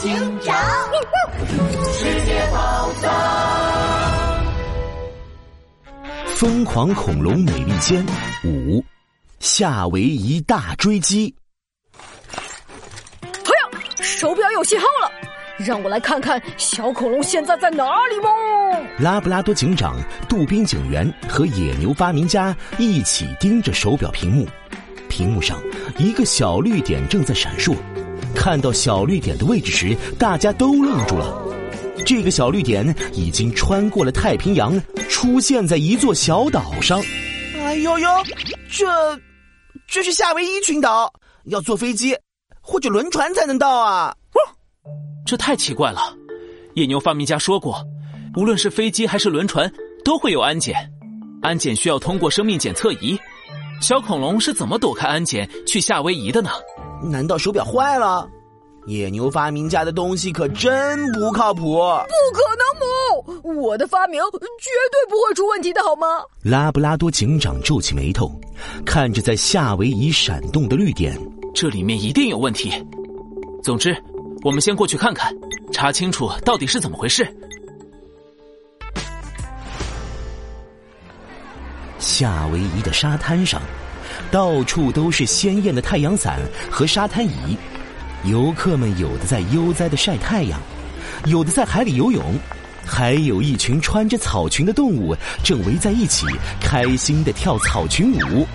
[0.00, 0.56] 警长，
[1.92, 3.10] 世界宝藏，
[6.36, 8.02] 疯狂恐龙美利坚
[8.42, 8.82] 五，
[9.40, 11.34] 夏威夷大追击。
[11.92, 15.12] 哎呀，手表有信号了，
[15.58, 18.30] 让我来看看小恐龙现在在哪里吗？
[18.98, 24.48] 拉布拉多警长、杜宾警员和野牛发明家一起盯着手表屏幕，
[25.10, 25.58] 屏幕上
[25.98, 27.76] 一个小绿点正在闪烁。
[28.34, 31.42] 看到小绿点的位置时，大家都愣住了。
[32.06, 37.00] 这个小绿点已经穿过了太平洋，出现在一座小岛上。
[37.58, 38.08] 哎呦呦，
[38.70, 38.86] 这
[39.86, 41.12] 这是夏威夷群岛，
[41.44, 42.16] 要坐飞机
[42.60, 44.14] 或者轮船才能到啊！
[45.26, 46.16] 这太奇怪了。
[46.74, 47.84] 野牛发明家说过，
[48.36, 49.70] 无论是飞机还是轮船，
[50.04, 50.74] 都会有安检，
[51.42, 53.18] 安检需要通过生命检测仪。
[53.80, 56.50] 小恐龙是怎么躲开安检去夏威夷的呢？
[57.02, 58.28] 难道手表坏了？
[58.86, 61.62] 野牛发明家的东西可真不靠谱！
[61.62, 63.60] 不可能，母！
[63.62, 66.06] 我的发明绝对不会出问题的，好吗？
[66.42, 68.32] 拉布拉多警长皱起眉头，
[68.86, 71.14] 看着在夏威夷闪动的绿点，
[71.54, 72.72] 这里面一定有问题。
[73.62, 73.94] 总之，
[74.42, 75.30] 我们先过去看看，
[75.70, 77.28] 查清楚到底是怎么回事。
[81.98, 83.60] 夏威夷的沙滩上。
[84.30, 86.38] 到处都是鲜艳的太阳伞
[86.70, 87.56] 和沙滩椅，
[88.24, 90.60] 游客们有的在悠哉的晒太阳，
[91.26, 92.22] 有的在海里游泳，
[92.84, 96.26] 还有一群穿着草裙的动物正围在一起，
[96.60, 98.46] 开心的跳草裙舞。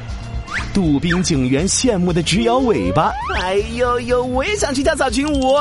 [0.74, 5.56] 杜宾警员羡慕的直摇尾巴：“哎呦呦，我也想去跳草裙舞！”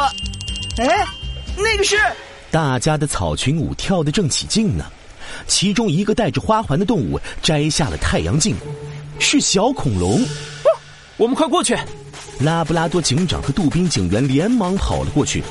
[0.78, 1.04] 哎，
[1.56, 1.96] 那个是
[2.50, 4.84] 大家的草裙舞跳得正起劲呢。
[5.48, 8.54] 其中一个带着花环的动物摘下了太阳镜。
[9.18, 10.20] 是小恐龙，
[11.16, 11.76] 我们快过去！
[12.40, 15.42] 拉布拉多警长和杜宾警员连忙跑了过去。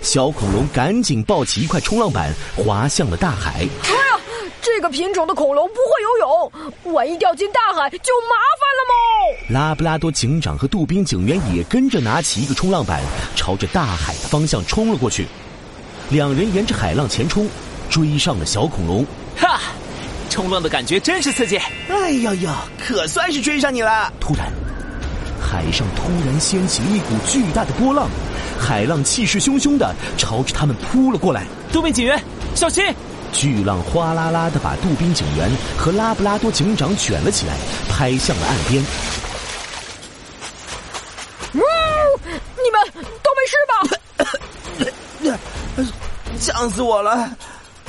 [0.00, 3.60] 小恐龙赶紧抱起一块冲浪板，滑向了大海。
[3.84, 4.20] 哎呀，
[4.62, 9.54] 这个品种的恐龙不会游泳，万一掉进大海就麻烦了嘛！
[9.54, 13.02] 拉布拉多警长和杜宾警员也跟着拿起一个冲浪板，
[13.36, 15.26] 朝着大海的方向冲了过去。
[16.08, 17.48] 两人沿着海浪前冲，
[17.88, 19.04] 追上了小恐龙。
[20.40, 20.42] 哈！
[20.42, 21.58] 冲浪的感觉真是刺激！
[21.88, 24.10] 哎呀呀，可算是追上你了！
[24.18, 24.50] 突然，
[25.38, 28.08] 海上突然掀起了一股巨大的波浪，
[28.58, 31.44] 海浪气势汹汹的朝着他们扑了过来。
[31.70, 32.18] 杜宾警员，
[32.54, 32.82] 小心！
[33.32, 37.54] 巨浪哗啦啦的把杜宾警员和拉布拉多警长卷了起来，
[37.90, 38.82] 拍向了岸边。
[41.52, 41.60] 呜！
[42.24, 43.74] 你们都没事吧？
[46.40, 47.30] 呛死我了！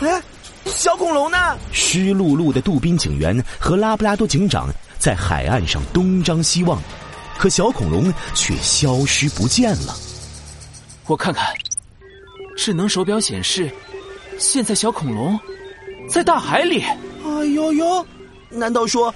[0.01, 0.21] 哎。
[0.71, 1.37] 小恐龙呢？
[1.71, 6.81] 湿漉漉的杜宾警员和拉布拉多警长在海岸上东张西望，
[7.37, 9.95] 可小恐龙却消失不见了。
[11.07, 11.45] 我看看，
[12.57, 13.69] 智能手表显示，
[14.37, 15.39] 现在小恐龙
[16.09, 16.81] 在大海里。
[17.23, 18.05] 哎呦呦！
[18.49, 19.13] 难道说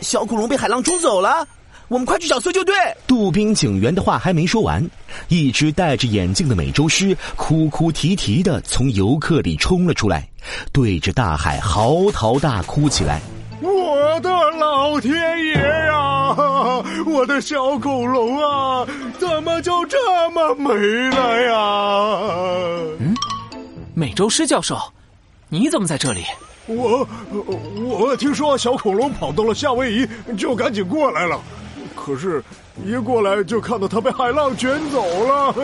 [0.00, 1.46] 小恐龙被海浪冲走了？
[1.88, 2.74] 我们快去找搜救队！
[3.06, 4.86] 杜宾警员的话还没说完，
[5.28, 10.28] 一只戴着眼镜的美洲狮哭哭啼啼的从游客里冲了出来，
[10.70, 13.22] 对着大海嚎啕大哭起来
[13.62, 14.28] ：“我的
[14.58, 15.12] 老天
[15.46, 16.36] 爷呀！
[17.06, 18.86] 我的小恐龙啊，
[19.18, 19.96] 怎么就这
[20.32, 20.74] 么没
[21.08, 21.56] 了呀？”
[23.00, 23.14] 嗯，
[23.94, 24.78] 美洲狮教授，
[25.48, 26.22] 你怎么在这里？
[26.66, 27.08] 我
[27.86, 30.06] 我听说小恐龙跑到了夏威夷，
[30.36, 31.40] 就赶紧过来了。
[32.04, 32.42] 可是，
[32.86, 35.52] 一过来就看到它被海浪卷走了。
[35.52, 35.62] 嘿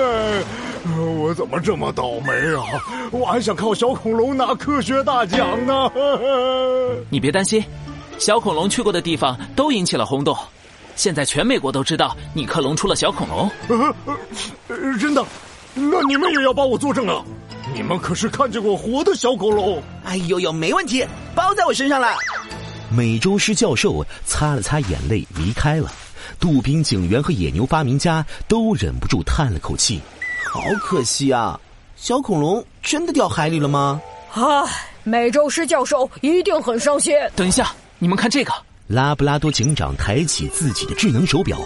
[0.99, 2.61] 我怎么这么倒霉啊！
[3.11, 5.91] 我还想靠小恐龙拿科学大奖呢。
[7.09, 7.65] 你别担心，
[8.19, 10.37] 小恐龙去过的地方都引起了轰动，
[10.97, 13.50] 现在全美国都知道你克隆出了小恐龙。
[14.99, 15.25] 真的？
[15.73, 17.25] 那你们也要帮我作证啊！
[17.73, 19.83] 你们可是看见过活的小恐龙？
[20.05, 22.15] 哎呦呦，没问题，包在我身上了。
[22.94, 25.91] 美洲狮教授擦了擦眼泪，离开了。
[26.39, 30.00] 杜宾警员和野牛发明家都忍不住叹了口气
[30.50, 31.59] ：“好可惜啊，
[31.97, 34.00] 小恐龙真的掉海里了吗？”
[34.32, 34.43] 唉，
[35.05, 37.14] 美洲狮教授一定很伤心。
[37.37, 38.53] 等一下，你们看这个！
[38.87, 41.59] 拉布拉多警长抬起自己的智能手表，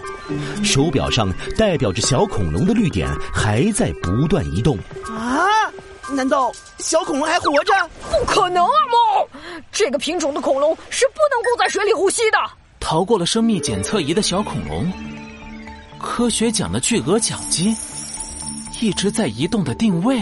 [0.62, 4.78] 手表上代表着小恐龙的绿点还在不断移动。
[5.06, 5.46] 啊？
[6.10, 7.72] 难道小恐龙还活着？
[8.10, 9.28] 不可能啊，猫！
[9.72, 12.38] 这个品种的恐龙是不能够在水里呼吸的。
[12.80, 14.90] 逃过了生命检测仪的小恐龙，
[15.98, 17.76] 科学奖的巨额奖金，
[18.80, 20.20] 一直在移动的定位。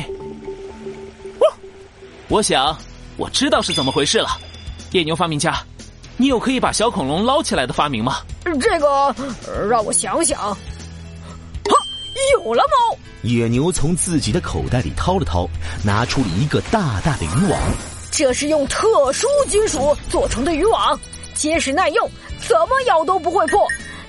[2.28, 2.76] 我想
[3.16, 4.28] 我知道是怎么回事了。
[4.90, 5.62] 野牛发明家，
[6.16, 8.16] 你有可以把小恐龙捞起来的发明吗？
[8.60, 9.14] 这个
[9.68, 10.40] 让我想想。
[10.40, 10.56] 哈，
[12.32, 12.98] 有了猫！
[13.22, 15.48] 野牛从自己的口袋里掏了掏，
[15.84, 17.60] 拿出了一个大大的渔网。
[18.10, 20.98] 这是用特殊金属做成的渔网，
[21.36, 22.10] 结实耐用，
[22.40, 23.60] 怎么咬都不会破，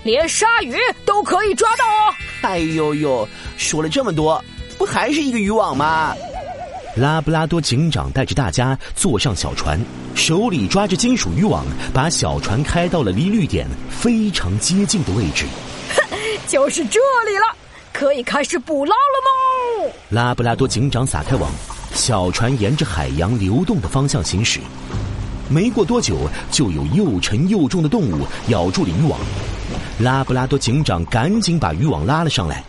[0.04, 0.76] 连鲨鱼
[1.06, 2.14] 都可以抓到哦。
[2.42, 3.28] 哎呦呦，
[3.58, 4.44] 说了这么多，
[4.78, 6.16] 不还是一个渔网吗？
[6.96, 9.80] 拉布拉多警长带着大家坐上小船，
[10.16, 11.64] 手里抓着金属渔网，
[11.94, 15.46] 把小船开到了离绿点非常接近的位置。
[16.48, 17.56] 就是这里了，
[17.94, 19.94] 可以开始捕捞了吗？
[20.10, 21.52] 拉布拉多警长撒开网，
[21.94, 24.60] 小船沿着海洋流动的方向行驶。
[25.50, 26.18] 没过多久，
[26.52, 29.20] 就有又沉又重的动物咬住了渔网。
[30.00, 32.64] 拉布拉多警长赶紧把渔网拉了上来。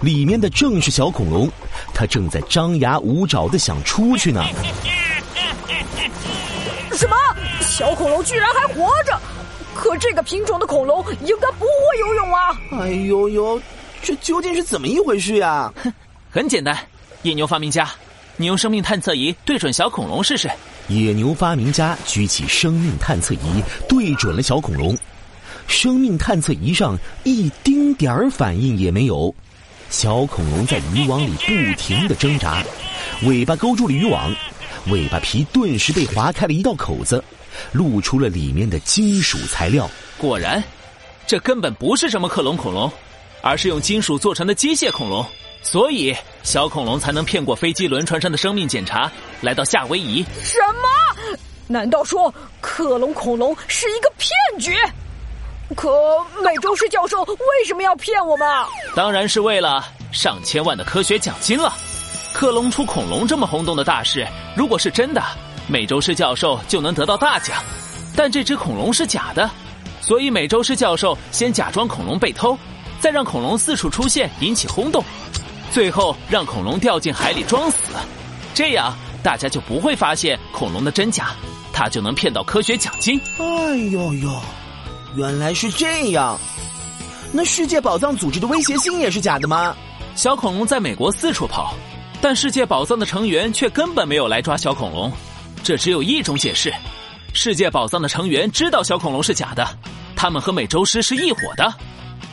[0.00, 1.48] 里面的正是小恐龙，
[1.94, 4.44] 它正在张牙舞爪的想出去呢。
[6.92, 7.16] 什么？
[7.60, 9.18] 小恐龙居然还活着？
[9.74, 12.58] 可这个品种的恐龙应该不会游泳啊！
[12.80, 13.60] 哎呦呦，
[14.02, 15.70] 这究竟是怎么一回事呀？
[15.84, 15.92] 哼，
[16.32, 16.74] 很简单，
[17.20, 17.90] 野牛发明家，
[18.36, 20.50] 你用生命探测仪对准小恐龙试试。
[20.88, 24.96] 野牛发明家举起生命探测仪，对准了小恐龙，
[25.66, 29.34] 生命探测仪上一丁点儿反应也没有。
[29.88, 32.62] 小恐龙在渔网里不停的挣扎，
[33.22, 34.34] 尾巴勾住了渔网，
[34.88, 37.22] 尾巴皮顿时被划开了一道口子，
[37.72, 39.88] 露出了里面的金属材料。
[40.18, 40.62] 果然，
[41.26, 42.92] 这根本不是什么克隆恐龙，
[43.46, 45.24] 而是用金属做成的机械恐龙，
[45.62, 46.12] 所以
[46.42, 49.08] 小恐龙才能骗过飞机、轮船上的生命检查，
[49.40, 50.24] 来到夏威夷。
[50.42, 51.38] 什么？
[51.68, 54.76] 难道说克隆恐龙是一个骗局？
[55.76, 55.88] 可
[56.42, 58.48] 美洲狮教授为什么要骗我们？
[58.96, 61.72] 当然是为了上千万的科学奖金了。
[62.32, 64.26] 克隆出恐龙这么轰动的大事，
[64.56, 65.22] 如果是真的，
[65.68, 67.62] 美洲狮教授就能得到大奖。
[68.16, 69.48] 但这只恐龙是假的，
[70.00, 72.58] 所以美洲狮教授先假装恐龙被偷，
[73.06, 75.00] 再让恐龙四处出现引起轰动，
[75.70, 77.92] 最后让恐龙掉进海里装死。
[78.52, 78.92] 这样
[79.22, 81.28] 大家就不会发现恐龙的真假，
[81.72, 83.16] 他就能骗到科学奖金。
[83.38, 84.28] 哎呦呦！
[85.14, 86.36] 原来是这样，
[87.30, 89.72] 那世界宝藏组织的威胁信也是假的吗？
[90.16, 91.76] 小恐龙在美国四处跑，
[92.20, 95.12] 但世界宝藏的成员却根本没有来抓小恐龙。
[95.62, 96.74] 这只有一种解释：
[97.32, 99.64] 世界宝藏的成员知道小恐龙是假的，
[100.16, 101.72] 他们和美洲狮是一伙的，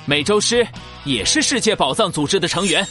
[0.05, 0.67] 美洲狮
[1.05, 2.85] 也是世界宝藏组织的成员。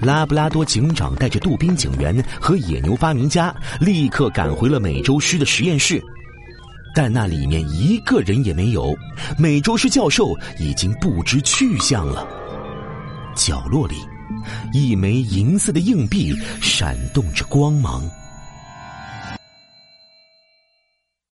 [0.00, 6.00] 拉布拉多警长带着杜宾警员和野牛发明家立刻赶回了美洲狮的实验室，
[6.94, 8.96] 但那里面一个人也没有。
[9.36, 12.26] 美洲狮教授已经不知去向了。
[13.34, 13.96] 角落里，
[14.72, 18.08] 一枚银色的硬币闪动着光芒。